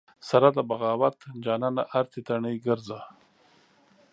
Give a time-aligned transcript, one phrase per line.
[0.29, 2.99] سره د بغاوت جانانه ارتې تڼۍ ګرځې